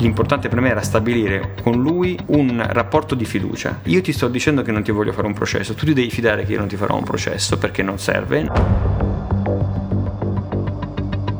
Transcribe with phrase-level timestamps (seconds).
[0.00, 3.80] L'importante per me era stabilire con lui un rapporto di fiducia.
[3.84, 6.44] Io ti sto dicendo che non ti voglio fare un processo, tu ti devi fidare
[6.44, 8.50] che io non ti farò un processo perché non serve.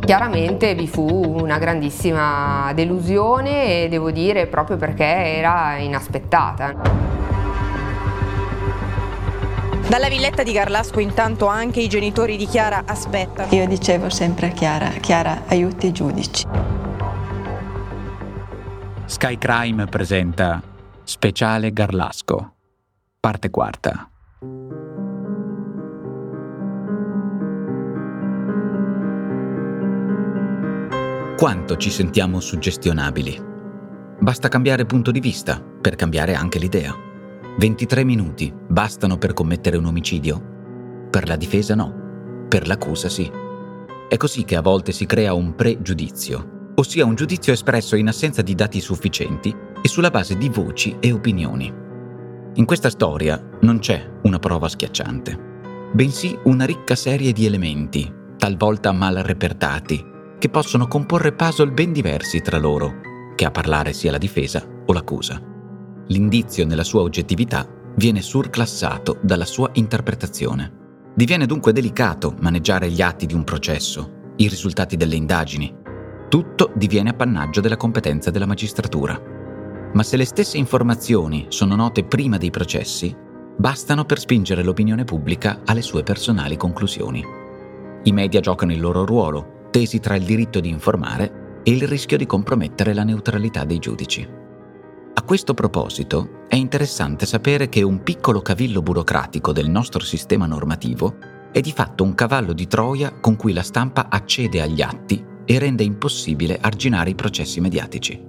[0.05, 6.74] Chiaramente vi fu una grandissima delusione e devo dire proprio perché era inaspettata.
[9.88, 13.49] Dalla villetta di Garlasco intanto anche i genitori di Chiara aspettano.
[13.52, 16.70] Io dicevo sempre a Chiara, Chiara aiuti i giudici.
[19.11, 20.63] Sky Crime presenta
[21.03, 22.55] Speciale Garlasco,
[23.19, 24.09] parte quarta.
[31.37, 33.37] Quanto ci sentiamo suggestionabili?
[34.21, 36.95] Basta cambiare punto di vista per cambiare anche l'idea.
[37.59, 41.09] 23 minuti bastano per commettere un omicidio?
[41.11, 43.29] Per la difesa no, per l'accusa sì.
[44.09, 48.43] È così che a volte si crea un pregiudizio ossia un giudizio espresso in assenza
[48.43, 51.73] di dati sufficienti e sulla base di voci e opinioni.
[52.54, 55.38] In questa storia non c'è una prova schiacciante,
[55.93, 60.04] bensì una ricca serie di elementi, talvolta mal repertati,
[60.38, 63.01] che possono comporre puzzle ben diversi tra loro,
[63.37, 65.41] che a parlare sia la difesa o l'accusa.
[66.06, 70.78] L'indizio nella sua oggettività viene surclassato dalla sua interpretazione.
[71.15, 75.72] Diviene dunque delicato maneggiare gli atti di un processo, i risultati delle indagini,
[76.31, 79.21] tutto diviene appannaggio della competenza della magistratura.
[79.93, 83.12] Ma se le stesse informazioni sono note prima dei processi,
[83.56, 87.25] bastano per spingere l'opinione pubblica alle sue personali conclusioni.
[88.05, 92.17] I media giocano il loro ruolo, tesi tra il diritto di informare e il rischio
[92.17, 94.27] di compromettere la neutralità dei giudici.
[95.13, 101.17] A questo proposito è interessante sapere che un piccolo cavillo burocratico del nostro sistema normativo
[101.51, 105.59] è di fatto un cavallo di Troia con cui la stampa accede agli atti e
[105.59, 108.22] rende impossibile arginare i processi mediatici.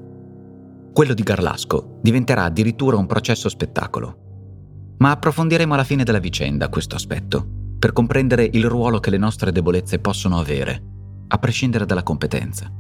[0.91, 4.95] Quello di Garlasco diventerà addirittura un processo spettacolo.
[4.97, 9.51] Ma approfondiremo alla fine della vicenda questo aspetto, per comprendere il ruolo che le nostre
[9.51, 10.83] debolezze possono avere,
[11.27, 12.71] a prescindere dalla competenza.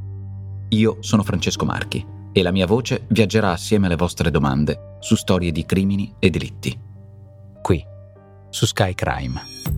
[0.69, 5.51] Io sono Francesco Marchi e la mia voce viaggerà assieme alle vostre domande su storie
[5.51, 6.75] di crimini e delitti.
[7.61, 7.85] Qui,
[8.49, 9.70] su Sky Crime.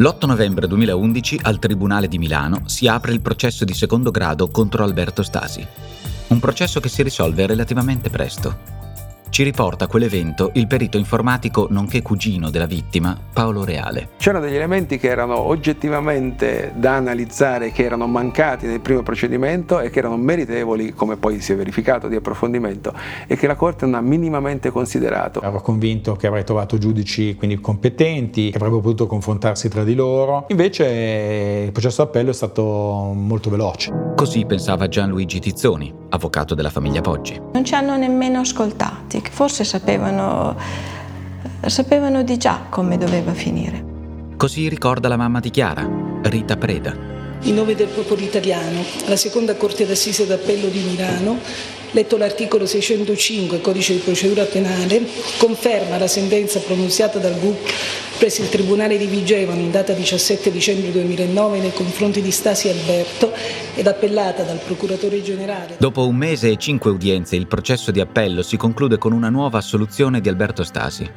[0.00, 4.84] L'8 novembre 2011 al Tribunale di Milano si apre il processo di secondo grado contro
[4.84, 5.66] Alberto Stasi.
[6.28, 8.77] Un processo che si risolve relativamente presto.
[9.30, 14.10] Ci riporta quell'evento il perito informatico nonché cugino della vittima, Paolo Reale.
[14.16, 19.90] C'erano degli elementi che erano oggettivamente da analizzare, che erano mancati nel primo procedimento e
[19.90, 22.92] che erano meritevoli, come poi si è verificato, di approfondimento
[23.26, 25.40] e che la Corte non ha minimamente considerato.
[25.40, 30.46] Ero convinto che avrei trovato giudici quindi competenti, che avrebbero potuto confrontarsi tra di loro.
[30.48, 33.92] Invece il processo d'appello è stato molto veloce.
[34.16, 37.40] Così pensava Gianluigi Tizzoni, avvocato della famiglia Poggi.
[37.52, 38.42] Non ci hanno nemmeno
[39.08, 40.54] ascoltati, che forse sapevano,
[41.66, 43.86] sapevano di già come doveva finire.
[44.36, 45.88] Così ricorda la mamma di Chiara,
[46.22, 47.17] Rita Preda.
[47.42, 51.38] In nome del popolo italiano, la seconda Corte d'Assise d'Appello di Milano
[51.92, 55.02] letto l'articolo 605 Codice di procedura penale,
[55.38, 57.72] conferma la sentenza pronunziata dal GUP
[58.18, 63.32] presso il Tribunale di Vigevano in data 17 dicembre 2009 nei confronti di Stasi Alberto
[63.74, 65.76] ed appellata dal Procuratore Generale.
[65.78, 69.58] Dopo un mese e cinque udienze il processo di appello si conclude con una nuova
[69.58, 71.08] assoluzione di Alberto Stasi.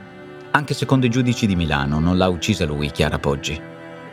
[0.51, 3.59] Anche secondo i giudici di Milano non l'ha uccisa lui, Chiara Poggi.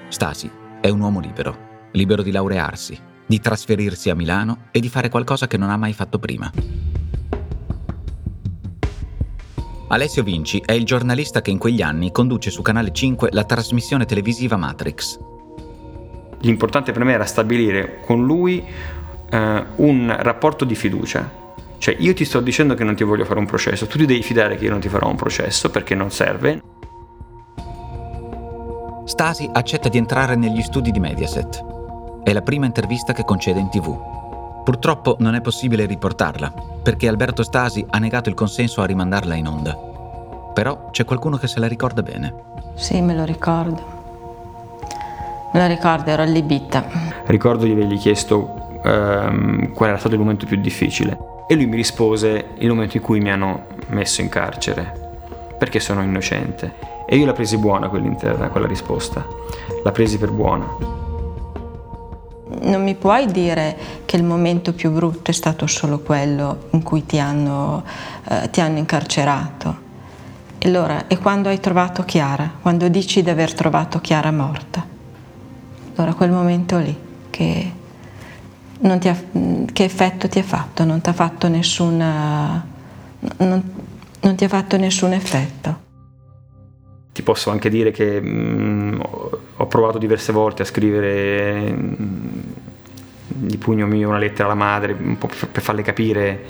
[0.08, 5.08] Stasi è un uomo libero, libero di laurearsi, di trasferirsi a Milano e di fare
[5.08, 6.50] qualcosa che non ha mai fatto prima.
[9.90, 14.04] Alessio Vinci è il giornalista che in quegli anni conduce su Canale 5 la trasmissione
[14.04, 15.18] televisiva Matrix.
[16.40, 18.62] L'importante per me era stabilire con lui
[19.30, 21.46] eh, un rapporto di fiducia.
[21.78, 24.22] Cioè io ti sto dicendo che non ti voglio fare un processo, tu ti devi
[24.22, 26.60] fidare che io non ti farò un processo perché non serve.
[29.04, 31.76] Stasi accetta di entrare negli studi di Mediaset
[32.28, 34.62] è la prima intervista che concede in tv.
[34.62, 36.52] Purtroppo non è possibile riportarla,
[36.82, 39.74] perché Alberto Stasi ha negato il consenso a rimandarla in onda.
[40.52, 42.34] Però c'è qualcuno che se la ricorda bene.
[42.74, 43.96] Sì, me lo ricordo.
[45.54, 46.84] Me lo ricordo, ero allibita.
[47.24, 51.76] Ricordo di avergli chiesto ehm, qual era stato il momento più difficile e lui mi
[51.76, 54.92] rispose il momento in cui mi hanno messo in carcere
[55.56, 56.74] perché sono innocente.
[57.06, 59.26] E io la presi buona quella risposta,
[59.82, 61.07] la presi per buona.
[62.50, 67.04] Non mi puoi dire che il momento più brutto è stato solo quello in cui
[67.04, 67.84] ti hanno,
[68.28, 69.86] eh, ti hanno incarcerato.
[70.58, 72.50] E allora, e quando hai trovato Chiara?
[72.60, 74.84] Quando dici di aver trovato Chiara morta?
[75.94, 76.96] Allora quel momento lì,
[77.30, 77.72] che,
[78.80, 79.16] ha,
[79.72, 80.84] che effetto ti ha fatto?
[80.84, 82.66] Non ti ha fatto nessuna...
[83.36, 83.62] Non,
[84.20, 85.86] non ti ha fatto nessun effetto?
[87.12, 89.00] Ti posso anche dire che mh, mm,
[89.56, 92.27] ho provato diverse volte a scrivere mm,
[93.58, 96.44] di pugno mio una lettera alla madre, un po' per, farle capire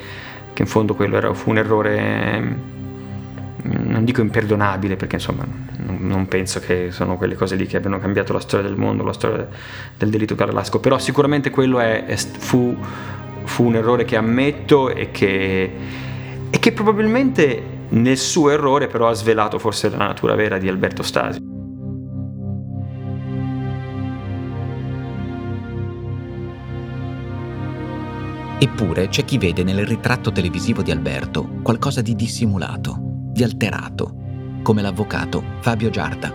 [0.52, 5.44] che in fondo quello era, fu un errore, mm, non dico imperdonabile, perché insomma
[5.78, 9.02] non, non, penso che sono quelle cose lì che abbiano cambiato la storia del mondo,
[9.02, 9.49] la storia
[9.96, 12.76] del delitto Carlasco, però sicuramente quello è, è, fu,
[13.44, 16.06] fu un errore che ammetto e che
[16.50, 21.02] e che probabilmente nel suo errore però ha svelato forse la natura vera di Alberto
[21.02, 21.47] Stasi.
[28.60, 34.12] Eppure c'è chi vede nel ritratto televisivo di Alberto qualcosa di dissimulato, di alterato,
[34.62, 36.32] come l'avvocato Fabio Giarda.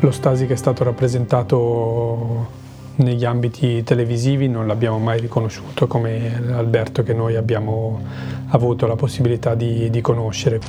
[0.00, 2.56] Lo Stasi che è stato rappresentato
[2.96, 8.00] negli ambiti televisivi non l'abbiamo mai riconosciuto come Alberto che noi abbiamo
[8.48, 10.60] avuto la possibilità di, di conoscere.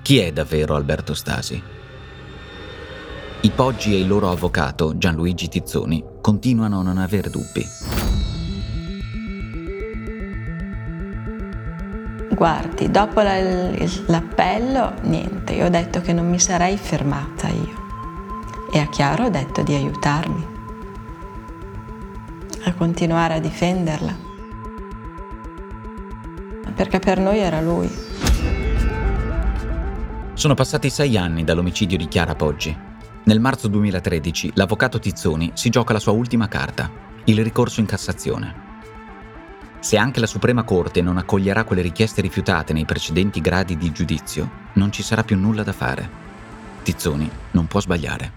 [0.00, 1.62] Chi è davvero Alberto Stasi?
[3.40, 7.64] I Poggi e il loro avvocato Gianluigi Tizzoni continuano a non avere dubbi.
[12.34, 17.86] Guardi, dopo l'appello, niente, io ho detto che non mi sarei fermata io
[18.72, 20.46] e a Chiaro ho detto di aiutarmi
[22.64, 24.16] a continuare a difenderla,
[26.74, 27.88] perché per noi era lui.
[30.34, 32.87] Sono passati sei anni dall'omicidio di Chiara Poggi.
[33.28, 36.90] Nel marzo 2013 l'avvocato Tizzoni si gioca la sua ultima carta,
[37.24, 38.54] il ricorso in Cassazione.
[39.80, 44.50] Se anche la Suprema Corte non accoglierà quelle richieste rifiutate nei precedenti gradi di giudizio,
[44.76, 46.08] non ci sarà più nulla da fare.
[46.82, 48.32] Tizzoni non può sbagliare.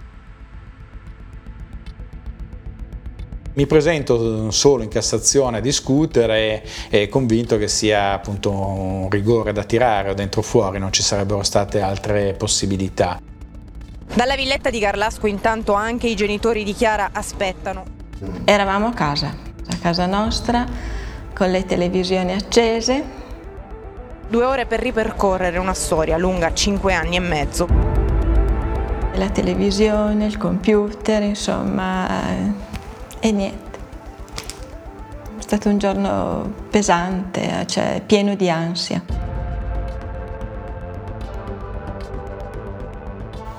[3.54, 9.64] Mi presento solo in Cassazione a discutere e convinto che sia appunto un rigore da
[9.64, 13.31] tirare o dentro fuori, non ci sarebbero state altre possibilità.
[14.14, 17.86] Dalla villetta di Garlasco intanto anche i genitori di Chiara aspettano.
[18.44, 20.66] Eravamo a casa, a casa nostra,
[21.34, 23.04] con le televisioni accese.
[24.28, 27.68] Due ore per ripercorrere una storia lunga cinque anni e mezzo.
[29.14, 32.08] La televisione, il computer, insomma,
[33.20, 33.80] e niente.
[35.38, 39.02] È stato un giorno pesante, cioè pieno di ansia.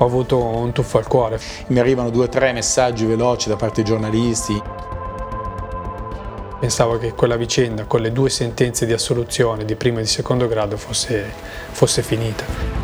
[0.03, 1.39] Ho avuto un tuffo al cuore.
[1.69, 4.61] Mi arrivano due o tre messaggi veloci da parte dei giornalisti.
[6.59, 10.49] Pensavo che quella vicenda, con le due sentenze di assoluzione di primo e di secondo
[10.49, 11.33] grado, fosse,
[11.71, 12.81] fosse finita.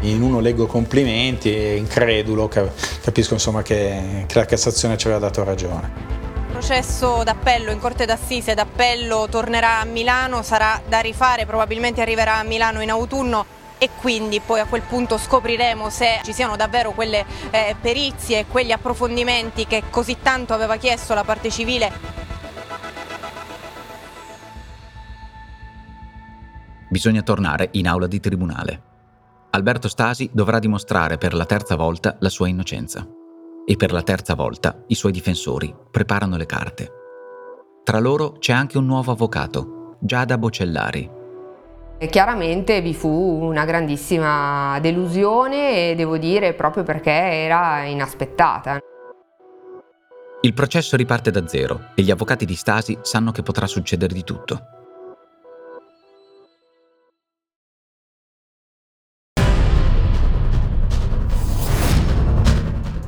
[0.00, 5.42] in uno leggo complimenti e incredulo capisco insomma che, che la Cassazione ci aveva dato
[5.44, 5.92] ragione.
[6.34, 12.34] Il processo d'appello in Corte d'Assise d'appello tornerà a Milano, sarà da rifare, probabilmente arriverà
[12.34, 16.92] a Milano in autunno e quindi poi a quel punto scopriremo se ci siano davvero
[16.92, 22.22] quelle eh, perizie e quegli approfondimenti che così tanto aveva chiesto la parte civile.
[26.88, 28.82] Bisogna tornare in aula di tribunale.
[29.50, 33.06] Alberto Stasi dovrà dimostrare per la terza volta la sua innocenza.
[33.66, 36.92] E per la terza volta i suoi difensori preparano le carte.
[37.82, 41.23] Tra loro c'è anche un nuovo avvocato, Giada Bocellari.
[41.98, 48.78] E chiaramente vi fu una grandissima delusione e devo dire proprio perché era inaspettata.
[50.40, 54.24] Il processo riparte da zero e gli avvocati di Stasi sanno che potrà succedere di
[54.24, 54.73] tutto.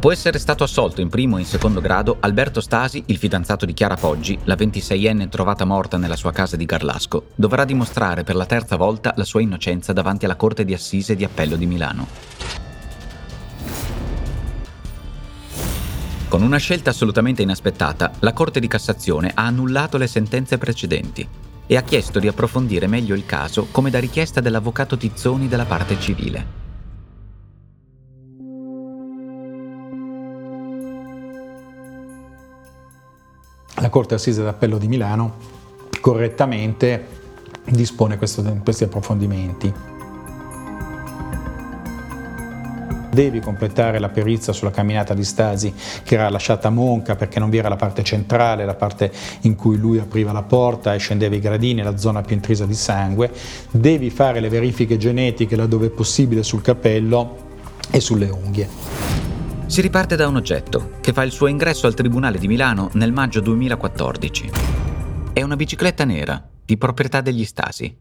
[0.07, 3.73] Può essere stato assolto in primo e in secondo grado Alberto Stasi, il fidanzato di
[3.73, 8.47] Chiara Poggi, la 26enne trovata morta nella sua casa di Garlasco, dovrà dimostrare per la
[8.47, 12.07] terza volta la sua innocenza davanti alla Corte di Assise di Appello di Milano.
[16.29, 21.29] Con una scelta assolutamente inaspettata, la Corte di Cassazione ha annullato le sentenze precedenti.
[21.67, 25.99] e ha chiesto di approfondire meglio il caso come da richiesta dell'avvocato Tizzoni della parte
[25.99, 26.66] civile.
[33.81, 35.37] La Corte Assise d'Appello di Milano
[36.01, 37.07] correttamente
[37.67, 39.73] dispone questo, questi approfondimenti.
[43.11, 45.73] Devi completare la perizia sulla camminata di Stasi
[46.05, 49.77] che era lasciata monca perché non vi era la parte centrale, la parte in cui
[49.77, 53.31] lui apriva la porta e scendeva i gradini, la zona più intrisa di sangue.
[53.71, 57.37] Devi fare le verifiche genetiche laddove è possibile sul capello
[57.91, 59.16] e sulle unghie.
[59.67, 63.11] Si riparte da un oggetto che fa il suo ingresso al Tribunale di Milano nel
[63.11, 64.51] maggio 2014.
[65.33, 67.95] È una bicicletta nera di proprietà degli Stasi.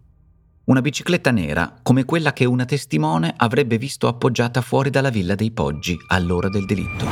[0.65, 5.49] Una bicicletta nera come quella che una testimone avrebbe visto appoggiata fuori dalla villa dei
[5.49, 7.05] Poggi all'ora del delitto.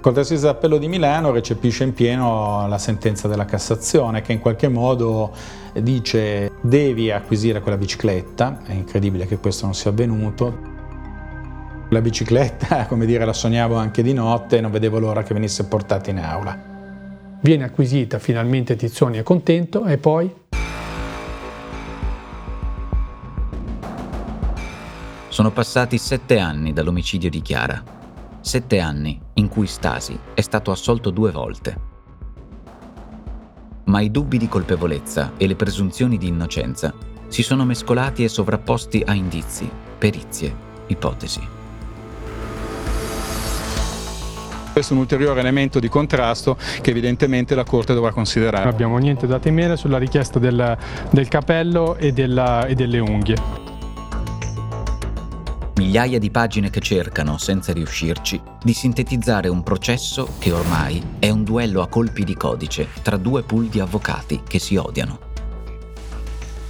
[0.00, 4.66] Corte d'Assise d'Appello di Milano recepisce in pieno la sentenza della Cassazione che in qualche
[4.68, 5.32] modo
[5.80, 10.74] dice devi acquisire quella bicicletta, è incredibile che questo non sia avvenuto,
[11.90, 15.64] la bicicletta, come dire, la sognavo anche di notte e non vedevo l'ora che venisse
[15.66, 16.74] portata in aula.
[17.40, 20.34] Viene acquisita, finalmente Tizzoni è contento e poi...
[25.28, 27.82] Sono passati sette anni dall'omicidio di Chiara.
[28.40, 31.94] Sette anni in cui Stasi è stato assolto due volte.
[33.84, 36.92] Ma i dubbi di colpevolezza e le presunzioni di innocenza
[37.28, 40.54] si sono mescolati e sovrapposti a indizi, perizie,
[40.86, 41.55] ipotesi.
[44.76, 48.64] Questo è un ulteriore elemento di contrasto che evidentemente la Corte dovrà considerare.
[48.64, 50.76] Non abbiamo niente da temere sulla richiesta del,
[51.08, 53.36] del capello e, della, e delle unghie.
[55.76, 61.42] Migliaia di pagine che cercano, senza riuscirci, di sintetizzare un processo che ormai è un
[61.42, 65.18] duello a colpi di codice tra due pool di avvocati che si odiano.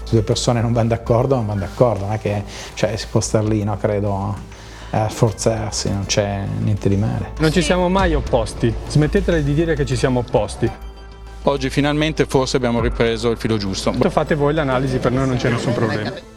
[0.04, 2.44] Se due persone non vanno d'accordo, non vanno d'accordo, non è che
[2.74, 3.76] cioè, si può star lì, no?
[3.76, 4.54] credo
[4.90, 7.32] a sforzarsi, non c'è niente di male.
[7.38, 10.70] Non ci siamo mai opposti, smettetela di dire che ci siamo opposti.
[11.42, 13.92] Oggi finalmente forse abbiamo ripreso il filo giusto.
[13.92, 16.34] Fate voi l'analisi, per noi non c'è nessun problema.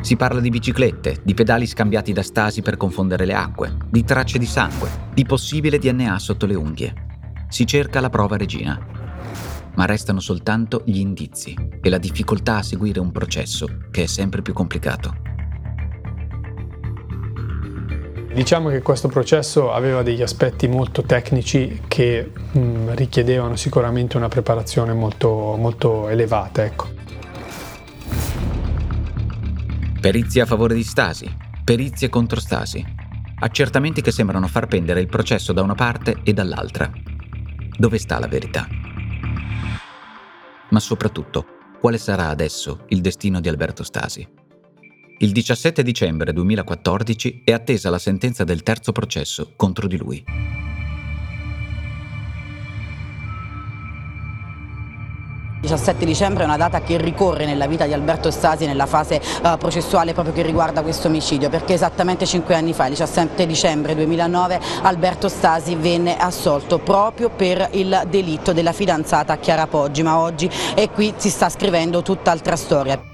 [0.00, 4.36] Si parla di biciclette, di pedali scambiati da stasi per confondere le acque, di tracce
[4.38, 6.92] di sangue, di possibile DNA sotto le unghie.
[7.48, 8.78] Si cerca la prova regina,
[9.74, 14.42] ma restano soltanto gli indizi e la difficoltà a seguire un processo che è sempre
[14.42, 15.30] più complicato.
[18.32, 24.28] Diciamo che questo processo aveva degli aspetti molto tecnici che mh, mm, richiedevano sicuramente una
[24.28, 26.64] preparazione molto, molto elevata.
[26.64, 26.88] Ecco.
[30.00, 31.30] Perizie a favore di Stasi,
[31.62, 32.84] perizie contro Stasi,
[33.40, 36.90] accertamenti che sembrano far pendere il processo da una parte e dall'altra.
[37.76, 38.66] Dove sta la verità?
[40.72, 41.46] Ma soprattutto
[41.78, 44.26] quale sarà adesso il destino di Alberto Stasi.
[45.18, 50.61] Il 17 dicembre 2014 è attesa la sentenza del terzo processo contro di lui.
[55.72, 59.56] 17 dicembre è una data che ricorre nella vita di Alberto Stasi nella fase uh,
[59.56, 64.60] processuale proprio che riguarda questo omicidio perché esattamente 5 anni fa, il 17 dicembre 2009,
[64.82, 70.90] Alberto Stasi venne assolto proprio per il delitto della fidanzata Chiara Poggi, ma oggi e
[70.90, 73.11] qui si sta scrivendo tutt'altra storia.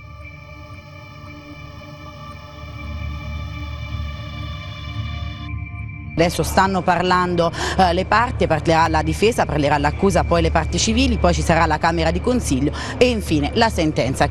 [6.18, 11.16] Adesso stanno parlando eh, le parti, parlerà la difesa, parlerà l'accusa, poi le parti civili,
[11.16, 14.24] poi ci sarà la Camera di Consiglio e infine la sentenza.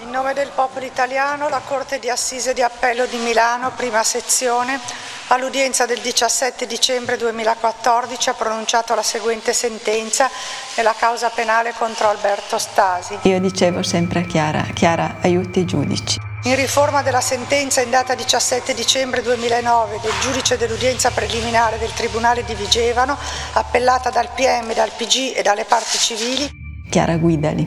[0.00, 4.80] In nome del popolo italiano, la Corte di Assise di Appello di Milano, prima sezione,
[5.32, 10.28] All'udienza del 17 dicembre 2014 ha pronunciato la seguente sentenza
[10.76, 13.16] nella causa penale contro Alberto Stasi.
[13.22, 16.20] Io dicevo sempre a Chiara, Chiara aiuti i giudici.
[16.42, 22.44] In riforma della sentenza in data 17 dicembre 2009 del giudice dell'udienza preliminare del Tribunale
[22.44, 23.16] di Vigevano,
[23.54, 26.50] appellata dal PM, dal PG e dalle parti civili.
[26.90, 27.66] Chiara, guidali.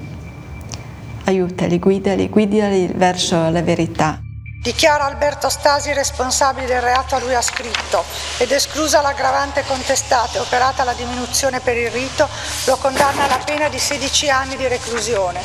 [1.23, 4.19] Aiutali, guidali, guidali verso la verità.
[4.65, 8.03] Dichiara Alberto Stasi responsabile del reato a lui ascritto
[8.39, 12.27] ed esclusa l'aggravante contestata e operata la diminuzione per il rito,
[12.65, 15.39] lo condanna alla pena di 16 anni di reclusione.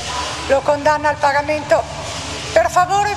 [0.48, 1.82] Lo condanna al pagamento.
[2.54, 3.14] Per favore.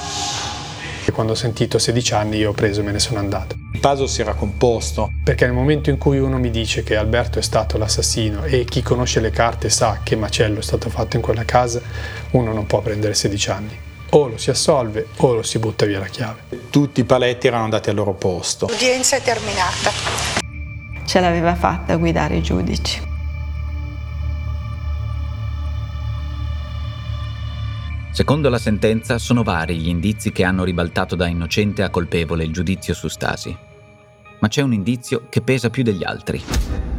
[1.13, 3.55] Quando ho sentito 16 anni io ho preso e me ne sono andato.
[3.71, 5.09] Il puzzle si era composto.
[5.23, 8.81] Perché nel momento in cui uno mi dice che Alberto è stato l'assassino e chi
[8.81, 11.79] conosce le carte sa che macello è stato fatto in quella casa,
[12.31, 13.82] uno non può prendere 16 anni.
[14.15, 16.41] O lo si assolve o lo si butta via la chiave.
[16.69, 18.67] Tutti i paletti erano andati al loro posto.
[18.67, 19.89] L'udienza è terminata.
[21.03, 23.01] Ce l'aveva fatta a guidare i giudici.
[28.11, 32.53] Secondo la sentenza sono vari gli indizi che hanno ribaltato da innocente a colpevole il
[32.53, 33.57] giudizio su Stasi.
[34.39, 36.92] Ma c'è un indizio che pesa più degli altri.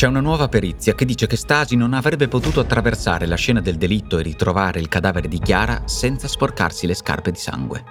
[0.00, 3.76] C'è una nuova perizia che dice che Stasi non avrebbe potuto attraversare la scena del
[3.76, 7.84] delitto e ritrovare il cadavere di Chiara senza sporcarsi le scarpe di sangue.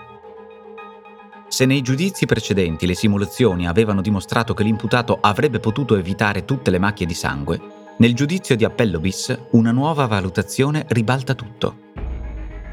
[1.49, 6.79] Se nei giudizi precedenti le simulazioni avevano dimostrato che l'imputato avrebbe potuto evitare tutte le
[6.79, 7.61] macchie di sangue,
[7.99, 11.77] nel giudizio di appello bis una nuova valutazione ribalta tutto.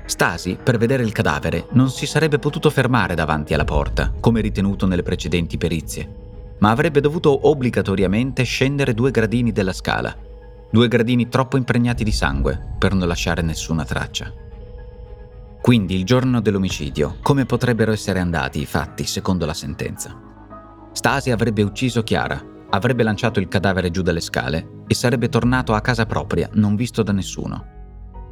[0.07, 4.87] Stasi, per vedere il cadavere, non si sarebbe potuto fermare davanti alla porta, come ritenuto
[4.87, 6.25] nelle precedenti perizie,
[6.59, 10.17] ma avrebbe dovuto obbligatoriamente scendere due gradini della scala,
[10.71, 14.33] due gradini troppo impregnati di sangue per non lasciare nessuna traccia.
[15.61, 20.17] Quindi il giorno dell'omicidio, come potrebbero essere andati i fatti secondo la sentenza?
[20.93, 25.81] Stasi avrebbe ucciso Chiara, avrebbe lanciato il cadavere giù dalle scale e sarebbe tornato a
[25.81, 27.75] casa propria, non visto da nessuno.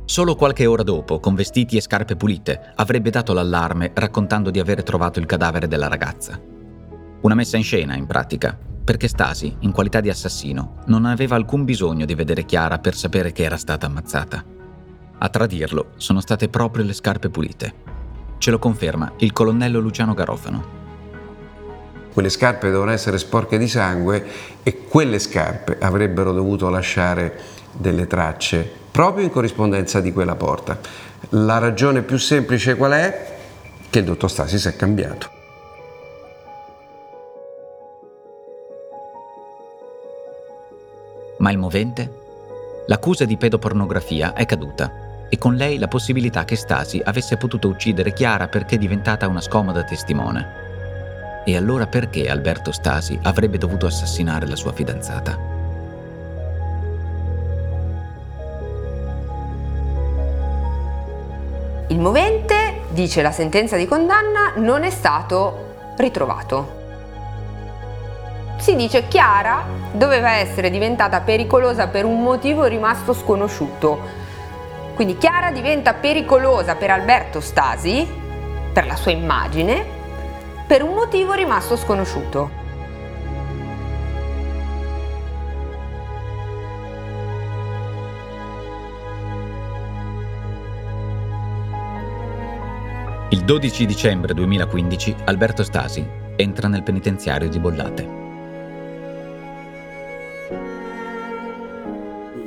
[0.04, 4.83] Solo qualche ora dopo, con vestiti e scarpe pulite, avrebbe dato l'allarme raccontando di aver
[4.83, 6.38] trovato il cadavere della ragazza.
[7.25, 8.54] Una messa in scena, in pratica,
[8.85, 13.33] perché Stasi, in qualità di assassino, non aveva alcun bisogno di vedere Chiara per sapere
[13.33, 14.45] che era stata ammazzata.
[15.16, 17.75] A tradirlo sono state proprio le scarpe pulite.
[18.37, 20.64] Ce lo conferma il colonnello Luciano Garofano.
[22.12, 24.26] Quelle scarpe devono essere sporche di sangue
[24.62, 27.40] e quelle scarpe avrebbero dovuto lasciare
[27.73, 30.78] delle tracce proprio in corrispondenza di quella porta.
[31.31, 33.37] La ragione più semplice qual è?
[33.88, 35.34] Che il dottor Stasi si è cambiato.
[41.45, 42.23] Ma il movente?
[42.87, 48.15] L'accusa di pedopornografia è caduta e con lei la possibilità che Stasi avesse potuto uccidere
[48.15, 51.43] Chiara perché diventata una scomoda testimone.
[51.45, 55.39] E allora perché Alberto Stasi avrebbe dovuto assassinare la sua fidanzata?
[61.89, 66.83] Il movente, dice la sentenza di condanna, non è stato ritrovato.
[68.56, 73.99] Si dice Chiara doveva essere diventata pericolosa per un motivo rimasto sconosciuto.
[74.95, 78.08] Quindi Chiara diventa pericolosa per Alberto Stasi,
[78.73, 79.84] per la sua immagine,
[80.67, 82.62] per un motivo rimasto sconosciuto.
[93.30, 98.24] Il 12 dicembre 2015 Alberto Stasi entra nel penitenziario di Bollate.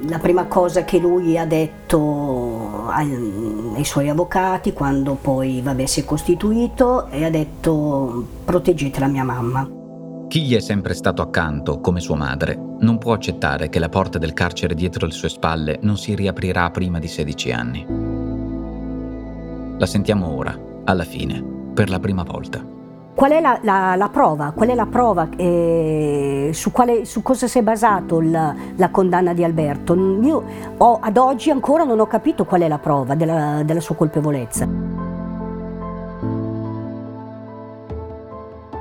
[0.06, 6.06] La prima cosa che lui ha detto ai, suoi avvocati quando poi vabbè, si è
[6.06, 9.68] costituito e ha detto proteggete la mia mamma.
[10.28, 14.20] Chi gli è sempre stato accanto, come sua madre, non può accettare che la porta
[14.20, 17.86] del carcere dietro le sue spalle non si riaprirà prima di 16 anni.
[19.80, 22.77] La sentiamo ora, alla fine, per la prima volta.
[23.18, 24.52] Qual è la, la, la prova?
[24.52, 29.34] Qual è la prova eh, su, quale, su, cosa si è basato la, la, condanna
[29.34, 29.96] di Alberto?
[30.22, 30.44] Io
[30.78, 34.68] ho, ad oggi ancora non ho capito qual è la prova della, della sua colpevolezza.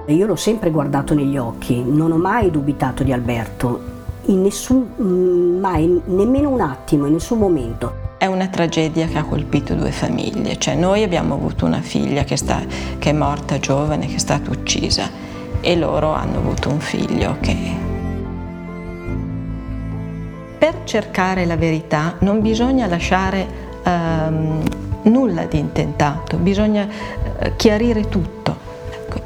[0.04, 3.80] Io l'ho sempre guardato negli occhi, non ho mai dubitato di Alberto,
[4.26, 8.05] in nessun, mm, mai, nemmeno un attimo, in nessun momento.
[8.18, 12.36] È una tragedia che ha colpito due famiglie, cioè noi abbiamo avuto una figlia che,
[12.36, 12.62] sta,
[12.98, 15.10] che è morta giovane, che è stata uccisa
[15.60, 17.56] e loro hanno avuto un figlio che...
[20.58, 23.46] Per cercare la verità non bisogna lasciare
[23.84, 24.62] um,
[25.02, 28.56] nulla di intentato, bisogna uh, chiarire tutto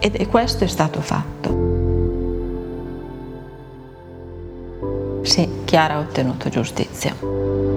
[0.00, 1.68] ed, e questo è stato fatto.
[5.22, 7.69] Sì, Chiara ha ottenuto giustizia.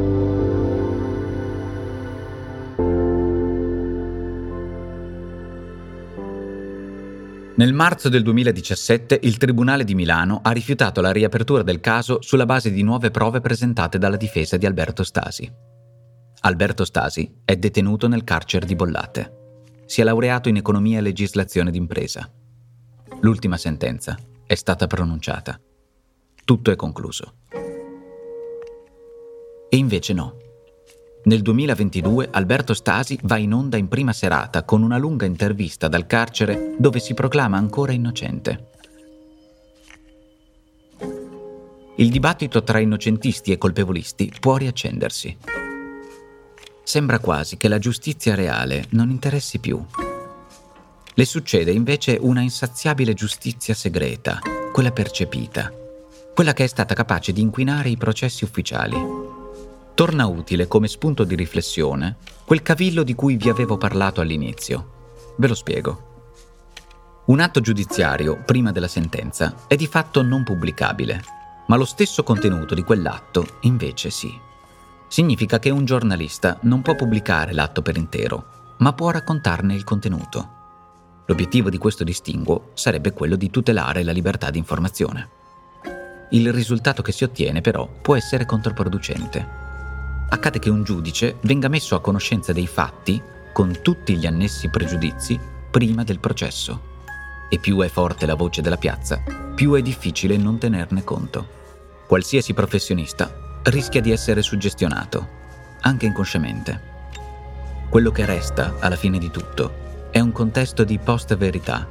[7.56, 12.48] Nel marzo del 2017 il Tribunale di Milano ha rifiutato la riapertura del caso sulla
[12.48, 15.52] base di nuove prove presentate dalla difesa di Alberto Stasi.
[16.42, 19.62] Alberto Stasi è detenuto nel carcere di Bollate.
[19.86, 22.28] Si è laureato in economia e legislazione d'impresa.
[23.22, 25.62] L'ultima sentenza è stata pronunciata.
[26.44, 27.36] Tutto è concluso.
[29.70, 30.43] E invece no.
[31.26, 36.06] Nel 2022 Alberto Stasi va in onda in prima serata con una lunga intervista dal
[36.06, 38.72] carcere dove si proclama ancora innocente.
[41.96, 45.38] Il dibattito tra innocentisti e colpevolisti può riaccendersi.
[46.84, 49.82] Sembra quasi che la giustizia reale non interessi più.
[51.14, 54.42] Le succede invece una insaziabile giustizia segreta,
[54.74, 55.72] quella percepita,
[56.34, 59.23] quella che è stata capace di inquinare i processi ufficiali
[59.94, 65.34] torna utile come spunto di riflessione quel cavillo di cui vi avevo parlato all'inizio.
[65.38, 66.12] Ve lo spiego.
[67.26, 71.24] Un atto giudiziario, prima della sentenza, è di fatto non pubblicabile,
[71.68, 74.38] ma lo stesso contenuto di quell'atto invece sì.
[75.08, 80.62] Significa che un giornalista non può pubblicare l'atto per intero, ma può raccontarne il contenuto.
[81.28, 85.30] L'obiettivo di questo distinguo sarebbe quello di tutelare la libertà di informazione.
[86.32, 89.63] Il risultato che si ottiene però può essere controproducente
[90.30, 95.40] accade che un giudice venga messo a conoscenza dei fatti, con tutti gli annessi pregiudizi,
[95.70, 96.92] prima del processo.
[97.50, 99.22] E più è forte la voce della piazza,
[99.56, 101.48] più è difficile non tenerne conto.
[102.08, 105.28] Qualsiasi professionista rischia di essere suggestionato,
[105.82, 106.92] anche inconsciamente.
[107.90, 111.88] Quello che resta, alla fine di tutto, è un contesto di post-verità,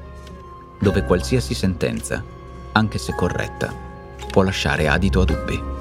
[0.81, 2.23] dove qualsiasi sentenza,
[2.73, 3.73] anche se corretta,
[4.31, 5.72] può lasciare adito a dubbi.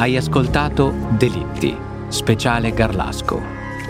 [0.00, 1.76] Hai ascoltato Delitti,
[2.08, 3.38] speciale Garlasco,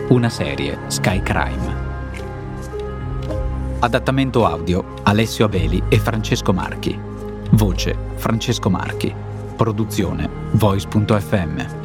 [0.08, 1.74] una serie Sky Crime.
[3.78, 6.98] Adattamento audio Alessio Abeli e Francesco Marchi.
[7.52, 9.14] Voce Francesco Marchi.
[9.54, 11.79] Produzione Voice.fm.